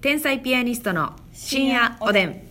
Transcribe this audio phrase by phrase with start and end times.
[0.00, 2.48] 天才ピアニストの深夜おでん。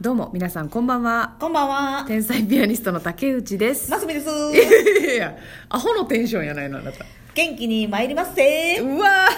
[0.00, 1.36] どうも、皆さんこんばんは。
[1.38, 2.04] こんばんは。
[2.08, 3.90] 天才ピアニストの竹内です。
[3.90, 4.26] ますみです。
[4.26, 5.36] いやいやいや、
[5.68, 7.04] アホのテンションやないの、あなた。
[7.34, 9.28] 元気に参りますせうわ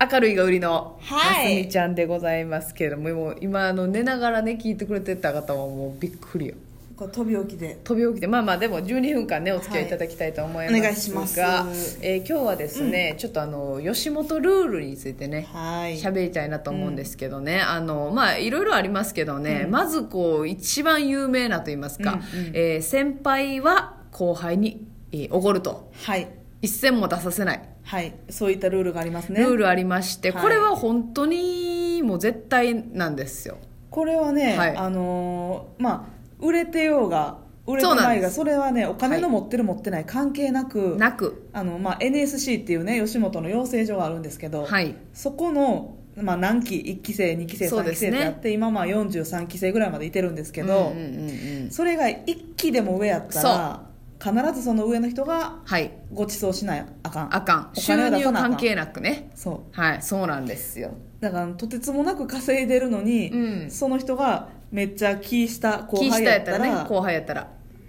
[0.00, 6.56] ー明るいが売りのはいますみちゃんでございますけれども、もう今あの寝ながらね聞いてくれてた方はもうびっくりよ
[6.98, 7.78] これ飛び起きで。
[7.84, 11.98] 飛び起きてまあまあでも12分間ねお付き合いいただきたいと思いますが、はいお願いします。
[12.02, 15.96] えー今日はですね、ちょっとあの吉本ルールについてねはい。
[15.96, 22.50] 喋りたいなと思うんですけどね、あのまあいろいろありますけどね、まずこう一番有名なと言いますか、うんうん。
[22.54, 24.86] えー先輩は後輩に
[25.30, 25.90] おご、ると。
[26.04, 26.28] はい。
[26.60, 27.68] 一銭も出させない。
[27.84, 28.12] はい。
[28.28, 29.40] そういったルールがありますね。
[29.40, 30.42] ルールありまして、はい。
[30.42, 33.58] これは本当にもう絶対なんですよ。
[33.90, 34.76] これはね、はい。
[34.76, 41.48] あのーまあ、売れてようが、売れてないが、それはね、お金の持ってる持ってない関係なく、なく。
[41.52, 44.94] あの、まあ、NSC っていうね、吉本の養成所があるんですけど、はい。
[45.12, 51.70] そこの、まあ、何期、1期生、2期生、3期生ってあって、今まあ43期生ぐらいまでいてるんですけど、うんうんうんうん。
[51.70, 53.88] それが1期でも上やったら、
[54.20, 55.92] 必ずその上の人がはい。
[56.12, 57.36] ご馳走しないあかん。
[57.36, 57.70] あかん。
[57.76, 58.50] お収入金を出さなあかん。
[58.52, 59.30] 関係なくね。
[59.34, 59.80] そう。
[59.80, 60.02] はい。
[60.02, 60.90] そうなんですよ。
[61.20, 63.70] だからとてつもなく稼いでるのに、うん。
[63.70, 67.48] そその人がめっちゃ気した後気輩やっったたらね後輩やったら。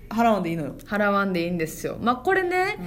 [0.09, 1.97] 払わんでいいのよ、払わんでいいんですよ。
[2.01, 2.77] まあこれね、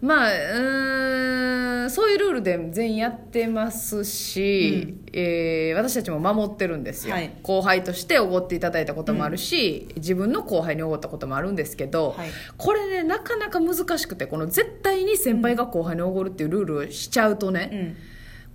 [0.00, 7.30] まあうーんそういうルールで全員やってますし、えー私たちも守ってるんですよ、はい。
[7.42, 12.30] 後輩としておごっていただいたこともあるし、自分の後輩におごったこともあるんですけど、はい。
[12.56, 17.96] これねなかなか難しくてこの絶対に先輩が後輩におごるっていうルールをしちゃうとね、うん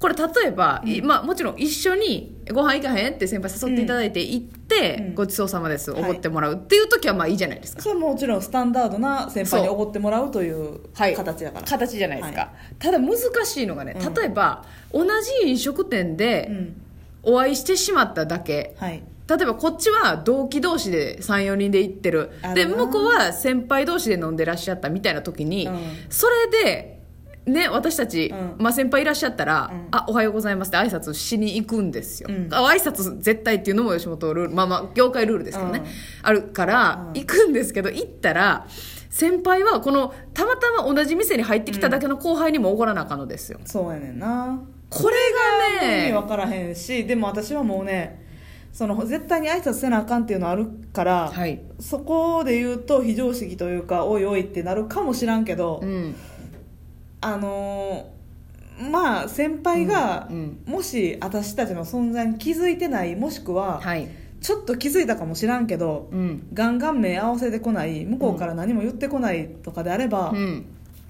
[0.02, 5.14] これ例えば、いまあ、もちろん一緒にご飯行かへんって先輩誘っていただいて行って、うん。
[5.16, 6.04] ごちそうさまですおはい。
[6.06, 7.84] ごってもらうっていう時はまあいいじゃないですか。
[7.84, 11.16] それはもちろんスタンダードな先輩におごってもらうというはい。
[11.16, 14.14] 形だから、形じゃないですか、はただ難しいのがねうん。
[14.16, 15.06] 例えば、同
[15.44, 16.82] じ飲食店うでん。
[17.22, 19.04] お会いしてしまっただけ、はい。
[19.30, 22.32] 例えばこっちは同期同士で34人で行ってる。
[22.42, 22.76] あるな。
[22.76, 25.80] で向こうは先輩同士で飲んでらっしゃったみたいな時に、うん。
[26.10, 27.01] それで
[27.46, 28.64] ね私たち、うん。
[28.64, 29.88] まあ、先輩いらっしゃったら「うん。
[29.92, 32.48] あおはようございます」って挨拶しに行くんですよ、うん。
[32.52, 34.52] あ挨拶絶対っていうのも吉本ルール。
[34.54, 35.86] まあまあ業界ルールですけどね、うん。
[36.24, 37.20] あるから、うん。
[37.20, 38.68] 行くんですけど行ったら
[39.10, 44.62] 先輩はこのたまたま同じ店に入ってきただけの後輩にもおごらなあかんのですよ、そうやねんな。
[44.90, 45.16] これ
[45.80, 48.26] がね意味分からへんしでも私はもうね
[48.74, 51.62] その絶対に挨拶せなあかんっていうのあるから、はい。
[51.80, 56.16] そこで言うと非常識というかおいおいってなるかもしらんけど、うん
[57.22, 58.22] あのー
[58.90, 64.10] まあ先輩が、うんもし私たちの存在に気づいてないもしくは、はい。
[64.42, 66.48] ちょっと気づいたかもしらんけど、うん。
[66.54, 70.66] ガンガン目合わせてこない向こうから何も言ってこないとかであれば、うん。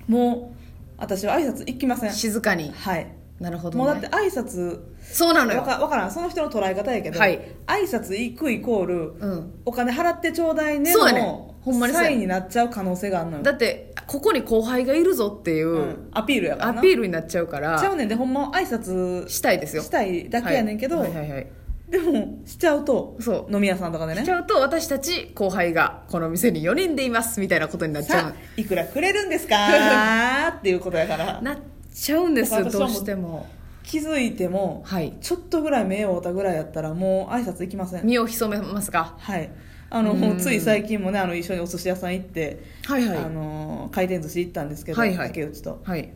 [0.08, 0.62] もう
[0.98, 2.12] 私は挨拶行きません。
[2.12, 2.72] 静かに。
[2.72, 3.08] はい
[3.42, 5.60] なるほど、ね、もうだって挨拶そうなのよ。
[5.62, 6.12] わかわからん。
[6.12, 7.42] その人の捉え方やけど、はい。
[7.66, 9.54] 挨拶行くイコール、うん。
[9.66, 13.44] お金払ってちょうだいねそうやねのほんまにサインになっちゃう可能性があるのよ。
[13.44, 16.10] だってここに後輩がいるぞっていう、うん。
[16.12, 17.80] アピールやからアなピールになっちゃうから。
[17.80, 21.12] ちゃうねんでほんまは挨拶したいですよしたいだけやねんけど、はい。
[21.12, 21.48] はいはいはい
[21.90, 23.54] でもしちゃうとそう。
[23.54, 24.22] 飲み屋さんとかでね。
[24.22, 31.40] しちゃうと私たち後輩がこの店に4人でいますみたいなことになっちゃさあいくらくれるんですかっていうことやから。
[31.40, 31.58] う なっ
[31.94, 33.48] ちゃうんですよどうしても。
[33.84, 35.18] 気づいてもはい。
[35.22, 38.06] ちょっとぐらい目を合うたぐらいやったらもう挨拶行きません。
[38.06, 39.16] 身を潜めますか？
[39.18, 39.50] はい。
[39.90, 43.18] あのもうつい最近もねあの一緒にお寿司屋さん行って、はいはい。
[43.18, 45.28] あの回転寿司行ったんですけど、はいはい。
[45.30, 45.82] 竹内と。
[45.84, 46.14] はい。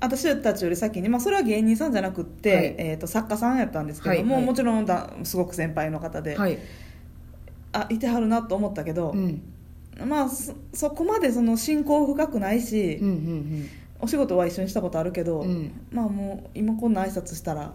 [0.00, 2.74] 私たちより先に、まあ、それは芸人さんじゃなくって、はい。
[2.78, 4.46] えー、と作家さんやったんですけども、はいはい。
[4.46, 6.58] もちろんだすごく先輩の方で、はい。
[7.72, 9.42] あいてはるなと思ったけど、うん。
[10.04, 13.68] まあそそこまでその親交深くないし、うんうん
[14.00, 15.72] お仕事は一緒にしたことあるけど、うん。
[15.90, 17.72] まあもう今こんな挨拶したら、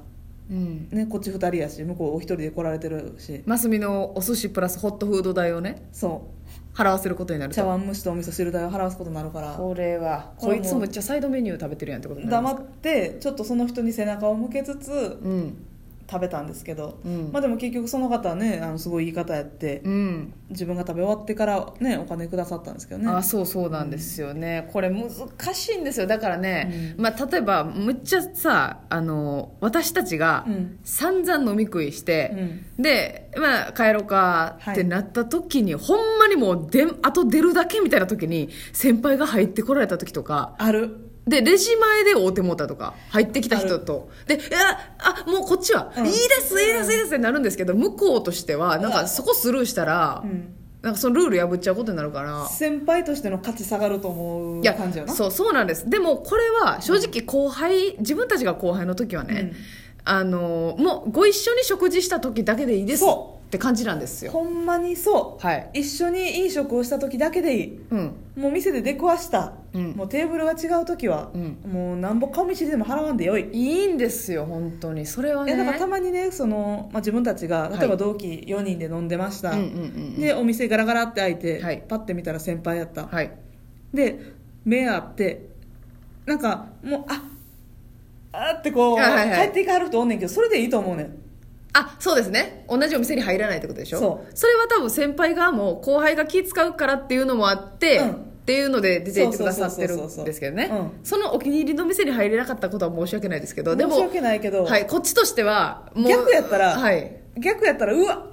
[0.50, 0.88] うん。
[0.91, 3.44] ね、こっち二人やし向こうお一人で来られてるし。
[3.45, 6.78] マスミのお寿司プラスホットフード代をねそう。
[6.78, 7.56] 払わせることになると。
[7.56, 9.53] 茶碗蒸しとお味噌汁代を払わすことになるから。
[9.53, 15.66] これはこいつむっちゃサイドメニュー食べてるやんってことにな黙ってちょっとその人に背中を向けつつうん
[16.13, 17.29] 食べたんですけど、うん。
[17.33, 20.33] まあでも結局その方はねあのすごい言い方やって、うん。
[20.51, 23.09] 自分が食べ終わってからねお金くださったんですけどね。
[23.09, 25.09] あそうそうなんですよね、これ難
[25.55, 26.05] しいんですよ。
[26.05, 30.79] だからね、うまあ、例えばむっちゃさあの私たちがうん。
[30.83, 44.09] 散々飲み食いして、で、まあ、帰ろうかってなった時に、ほんまにもうであと出るだけみたいな時に先輩が入ってこられた時とかあるでレジ前で会うてもうたとか入ってきた人と。
[44.28, 46.05] で「いやあもうこっちは、うん。
[46.05, 50.53] いいですいいですいいです」ってなるんですけど向こうとしてはなんかそこスルーしたら、うん。
[50.81, 52.46] なんかそのルール破っちゃうことになるから。
[52.47, 55.14] 先輩としての価値下がると思う感じよな。
[55.14, 55.90] そうそうなんです。
[55.90, 59.53] でもこれは正直後輩、自分たちが後輩の時はね、
[60.03, 62.99] あのもうご一緒に食事した時だけでいいです。
[62.99, 64.32] そって感じなんですよ。
[64.32, 65.46] ほんまにそう。
[65.46, 65.70] はい。
[65.73, 67.85] 一緒に飲食をした時だけでいい。
[67.91, 68.16] うん。
[68.35, 69.91] もう店で出くわした、うん。
[69.91, 71.72] もうテーブルが違う時は、うん。
[71.72, 73.47] もうなんぼ顔見知りでも払わんでよい。
[73.53, 75.05] いいんですよ本当に。
[75.05, 75.53] それはね。
[75.53, 80.20] えだからたまにねその、まあ、自分たちが例えはいば同期4人で飲んでました、うんうんうんうん。
[80.20, 81.84] でお店ガラガラって開いて、はい。
[81.88, 83.32] パッて見たら先輩やった、はい。
[83.94, 84.34] で
[84.66, 85.49] 目合って
[86.26, 87.22] なんかもうあ
[88.32, 89.46] あってこう、はいはいはい。
[89.46, 91.23] 帰っていかはる人おんねんけどそれでいいと思うねん
[91.73, 92.66] あそうですね。
[92.70, 93.99] 同じお店に入らないってことでしょ？
[93.99, 94.47] そう。
[94.47, 98.34] れは多分先輩側も後輩が気使うからっていうのもあって、うん。
[98.43, 100.67] っていうので出て行ってくださってるんですけどね。
[100.67, 108.28] そうそうそうそうそのお気に入りの店に入れなかったことは申し訳ないですけどでも申し訳ないけど、はい、こっちとしてはもう逆やったらはい、逆やったらうわ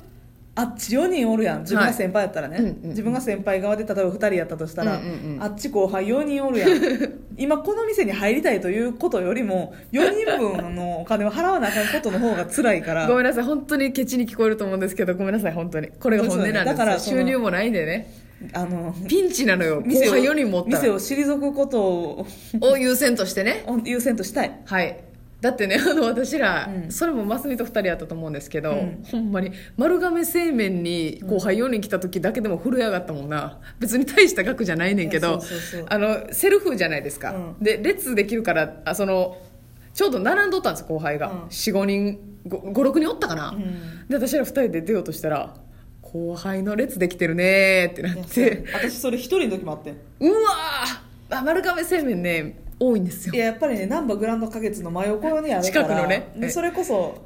[0.60, 1.60] あっち4人おるやん。
[1.60, 2.88] 自分が先輩やったらね、はいうんうんうん。
[2.90, 5.42] 自分が先輩側で例えば2人やったとしたら、うんうんうん。
[5.42, 6.70] あっち後輩4人おるやん。
[7.38, 13.08] 今この店に入りたいということよりも4人分のお金を払わなあかんことの方が辛いから。
[13.08, 13.44] ごめんなさい。
[13.44, 15.52] 本当にケチに聞こえると思うんですけどごめんなさい。
[15.52, 15.88] 本当に。
[15.88, 18.12] これが本音なんですだから収入もないんでね。
[18.54, 19.80] あのピンチなのよ。
[19.80, 22.26] 後店を輩4人持った店をら退くことを。
[22.60, 23.64] を優先としてね。
[23.84, 24.60] 優先としたい。
[24.64, 25.09] はい
[25.40, 26.90] だってね あの私ら、うん。
[26.90, 29.04] それもますみと2人やったと思うんですけど、うん。
[29.10, 33.58] ほんまに丸亀製麺に後輩4人来た時だけでも震え上がったもんな。
[33.78, 35.40] 別に大した額じゃないねんけど
[35.88, 37.64] あのセルフじゃないですか、うん。
[37.64, 39.38] で列できるからあその
[39.94, 41.42] ちょうど並んどったんです後輩が、うん。
[41.44, 44.08] 45人56人おったかな、うん。
[44.08, 45.54] で私ら2人で出ようとしたら
[46.02, 48.64] 後輩の列できてるねーってなって。
[48.74, 49.94] 私それ一人の時もあってん。
[50.20, 51.10] うわー。
[51.32, 53.34] あ丸亀製麺ね多いんですよ。
[53.34, 56.32] いややっぱりね難波グランド花月の真横にあるから 近くのね。
[56.36, 56.40] え。
[56.40, 57.18] でそれこそ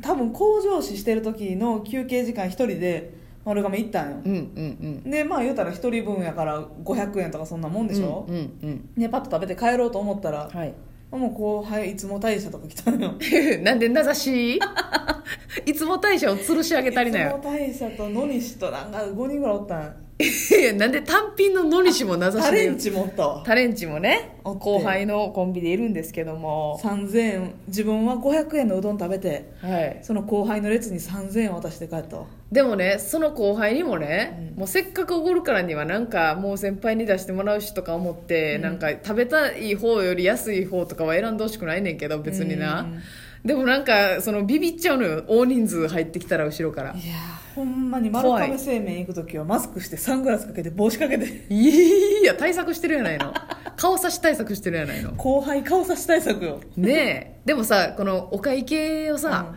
[0.00, 3.14] 多分向上心してる時の休憩時間一人で
[3.44, 4.16] 丸亀行ったんよ。
[4.24, 5.10] うんうんうん。
[5.10, 10.74] でまあ言うたら一人分やから500円とかそんなもんでしょ、うんうんねパッと食べて帰ろうと思ったら、うんはい。
[11.12, 13.12] もう後輩いつも大社とか来たのよ。
[13.62, 14.60] なんで名指し？
[15.66, 23.42] いつも大社を吊るし上げたりないよつも大社と野西となんか5人ぐらいおったんいやなんで単品の野西も名指しでタレンチもおったわ。
[23.44, 24.60] タレンチもねおって。
[24.60, 26.80] 後輩のコンビでいるんですけども。
[26.84, 27.54] 3000円。
[27.66, 29.98] 自分は500円のうどん食べてはい。
[30.02, 32.26] その後輩の列に3000円渡して帰ったわ。
[32.52, 34.58] でもねその後輩にもね、うん。
[34.60, 38.62] もうせっかくおごるからにはなんかもう先輩に出してもらうしとか思って、うん。
[38.62, 43.02] なんか食べたい方より安い方とかは選んでほしくないねんけど別にな、うん
[43.44, 45.24] でもなんかそのビビっちゃうのよ。
[45.28, 46.92] 大人数入ってきたら後ろから。
[46.92, 51.46] いやーほんまに丸亀製麺行く時はマスクしてサングラスかけて帽子かけて。
[51.48, 53.32] いや対策してるやないの。
[53.76, 55.12] 顔差し対策してるやないの。
[55.12, 56.60] 後輩顔差し対策よ。
[56.76, 57.40] ねえ。
[57.44, 59.54] でもさこのお会計をさ、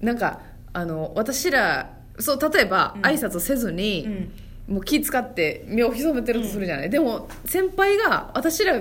[0.00, 0.40] なんか
[0.72, 3.02] あの私らそう例えば、うん。
[3.02, 4.30] 挨拶せずに、
[4.68, 8.80] もう気使って身を潜めてるとするじゃない、でも先輩が私ら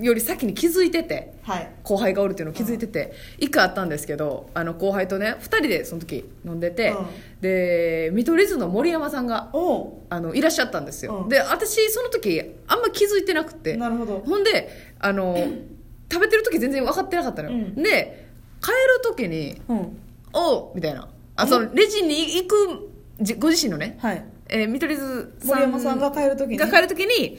[0.00, 1.70] より先に気づいててはい。
[1.82, 7.06] 後輩がおるっていうのを気づいてて、一回あったんですけどあの後輩とね2人でその時飲んでて、うん。
[7.40, 9.50] で見取り図の森山さんが
[10.10, 11.28] あのいらっしゃったんですよ、うん。
[11.28, 14.20] で私その時あんま気づいてなくてなるほど。
[14.20, 15.36] ほんであの
[16.10, 17.82] 食べてる時全然分かってなかったのよ、うん。
[17.82, 18.28] で
[18.62, 19.98] 帰る時にうん
[20.32, 21.08] 「おう」みたいな。
[21.34, 22.90] あそのレジに行く
[23.20, 24.24] じご自身のね、はい。
[24.48, 26.56] えー見取り図さんが帰る時に。
[26.56, 27.38] が帰る時に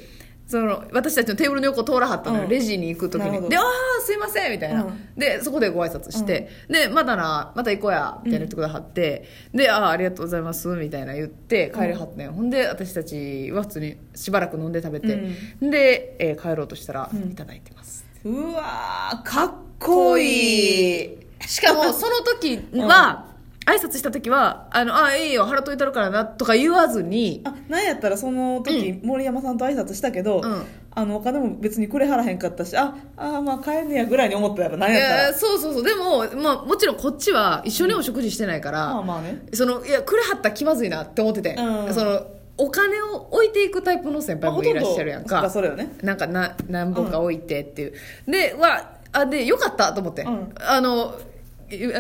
[0.54, 2.50] その私たちのテーブルの横を通らはったのよ、うん。
[2.50, 3.44] レジに行く時なるほど。
[3.46, 5.10] にで「ああすいません」みたいな、うん。
[5.18, 12.22] でそこでご挨拶して「でまたなまた行こうや」みたいな言ってくださって、で「ああありがとうございます」みたいな言って帰りはったん。
[12.22, 15.20] よ、ほんで私たちは普通にしばらく飲んで食べて、
[15.60, 17.32] で、えー帰ろうとしたら「うん。
[17.32, 21.18] いただいてます」うわーかっこいい。
[21.48, 23.33] しかもその時は、
[23.66, 30.64] 挨拶した時は「あのあいいよ払っといたるからな」とか言わずにあなんやったらその時、森山さんと挨拶したけど、うん。
[30.96, 35.22] あのお金も別にくれはらへんかったしああまあ帰んねやぐらいに思ったやろなんいやったら。
[35.24, 35.84] やそうそうそう。
[35.84, 39.44] でも、まあ、もちろんこっちは一緒にお食事してないから、まあまあね。
[39.54, 41.94] そのいやくれはったら気まずいなって思ってて、うん。
[41.94, 42.28] その
[42.58, 45.42] お金を置いていくタイプの先輩もいらっしゃるやんか。
[45.42, 45.98] まあほとんどそれよね。
[46.04, 47.94] なんかな何本か置いてっていう、
[48.28, 50.54] でわあでよかったと思って、うん。
[50.60, 51.33] あのい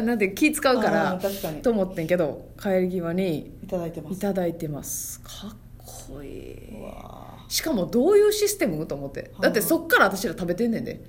[0.03, 1.19] なんて気使うから
[1.61, 5.19] と思ってんけど帰り際にいただいてまいすただいてます。
[5.21, 6.79] かっこいい。
[6.79, 9.31] うわしかもどういうシステムと思って。
[9.39, 11.03] だってそっから私ら食べてんねんで。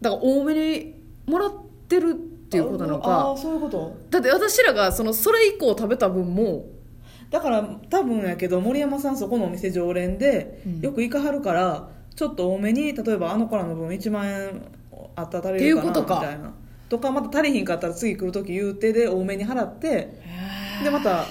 [0.00, 0.94] だから多めに
[1.26, 1.52] もらっ
[1.88, 3.96] てるっていうことなのああかそういうこと？
[4.10, 6.66] だって私らがそのそれ以降食べた分も。
[7.30, 10.80] だから多分やけど森山さんそこのお店常連で、うん。
[10.80, 14.62] よく行かはるからちょっと多めに例えばあの子らの分1万円
[15.16, 16.14] あったら足りるかなっていうことか。
[16.20, 16.52] みたいな
[16.98, 20.20] とかまた足りひんかったら次来る時言うてで多めに払って
[20.82, 21.26] でまた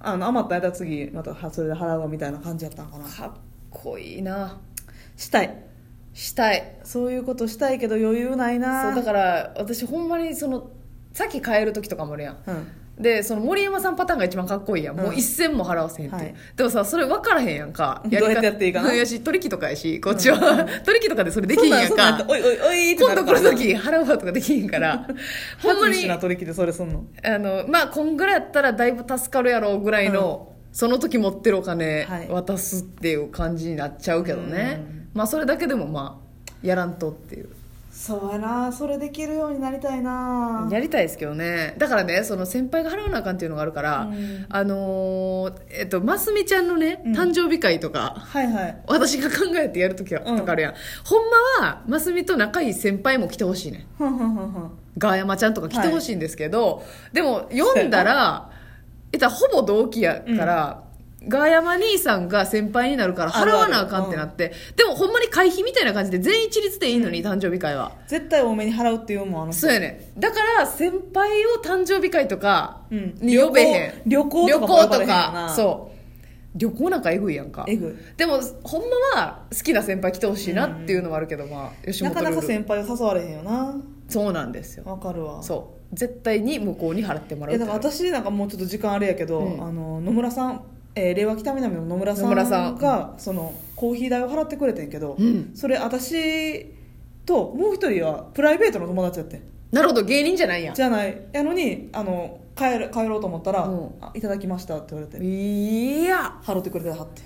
[0.00, 3.04] あの余ったやったら次またはそれで払うわみたいな感じやったんかな。
[3.08, 3.32] かっ
[3.70, 4.60] こいいな。
[5.16, 5.54] したい。
[6.14, 6.78] したい。
[6.84, 8.84] そういうことしたいけど余裕ないな。
[8.84, 10.70] そうだから私ほんまにその
[11.12, 12.38] さっき帰る時とかもあるやん。
[12.46, 12.66] うん
[13.00, 15.04] でその森山さんパターンが一番かっこいいやん、うん。
[15.04, 16.16] もう一銭も払わせへんって。
[16.16, 16.34] はい。
[16.56, 18.02] でもさそれ分からへんやんか。
[18.06, 18.92] どうやってやっていいかな？
[18.92, 20.38] やし取引とかやしこっちは、
[20.84, 22.24] 取引とかでそれできへんやんか。
[22.28, 25.06] おいおいおいってな今度るかる時払うわとかできへんから。
[25.62, 27.04] ほんまににな取引でそれすんの？
[27.24, 32.28] あのまあこんぐらいやったらだいぶ助かるやろうぐらいの、その時持ってるお金はい。
[32.28, 34.80] 渡すっていう感じになっちゃうけどね、
[35.14, 36.28] まあそれだけでもまあ
[36.66, 37.48] やらんとっていう
[37.98, 40.68] そうやなそれできるようになりたいな。
[40.70, 41.74] やりたいですけどね。
[41.78, 44.46] だからねその先輩が払わなあかんっていうのがあるから、うん。
[44.48, 47.12] あのーえっとますみちゃんのね、うん。
[47.12, 48.82] 誕生日会とかはいはい。
[48.86, 50.74] 私が考えてやるときは、うんとかあるやん。
[51.04, 51.24] ほん
[51.60, 53.84] まはますみと仲いい先輩も来てほしいね
[54.96, 58.48] ガーヤマちゃんとか来てほしいんですけど、でも読んだら
[59.10, 60.84] えったらほぼ同期やから、
[61.26, 64.52] ガーヤマ兄さんが先輩になるから払わなあかんってなって。
[64.76, 67.92] でもほんまに会費みたいな感じで全員一律でいいのに、誕生日会は。
[68.06, 70.12] 絶対多めに払うっていうもんあの人そうやね。
[70.16, 73.14] だから先輩を誕生日会とかうん。
[73.20, 75.98] に呼べへん、旅行旅行とかとかそう。
[76.54, 77.64] 旅行なんかえぐいやんか。
[77.68, 78.16] えぐい。
[78.16, 78.82] でもほん
[79.14, 83.76] まは好きな先輩来てほしいなっていうのもあるけど、まあ吉なかなか先輩を誘われへんよな。
[84.08, 84.84] そうなんですよ。
[84.86, 85.42] わかるわ。
[85.42, 85.96] そう。
[85.96, 89.62] 絶対に向こうに払ってもらうだから私なんかもうちょっと時間あれやけど、うん。
[89.62, 90.62] あの野村さん、
[90.98, 92.74] えー令和北南の野村さ野村さん。
[92.74, 95.52] んがそのコーヒー代を払ってくれてんけど、うん。
[95.54, 96.66] それ私
[97.24, 99.42] ともう一人はプライベートの友達やってん。
[99.70, 100.72] なるほど芸人じゃないや。
[100.72, 101.20] んじゃない。
[101.32, 103.90] やのにあの帰る帰ろうと思ったら「うん。
[104.00, 105.24] あいただきました」って言われて。
[105.24, 106.38] いや。
[106.42, 107.22] 払ってくれてはって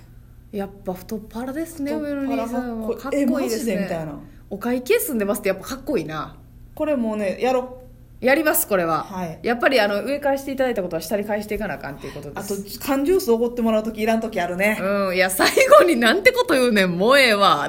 [0.57, 2.97] やっぱ太っ腹ですね上野腹兄さんは。
[2.97, 3.49] かっこいい。
[3.49, 3.77] ですね。
[3.77, 4.19] みたいな。
[4.51, 6.37] お会計済んでますってやっぱかっこいいな。
[6.75, 7.82] これもうねやろ
[8.23, 9.41] やりますこれは、はい。
[9.43, 12.79] やっぱりあの上からしていただいたことは下に返していかなあかんっていうことです。
[12.79, 14.79] と缶ジュースおごってもらう時いらん時あるね。
[14.81, 15.49] うんいや最
[15.81, 16.97] 後になんてこと言うねん。
[16.97, 17.69] もうええわ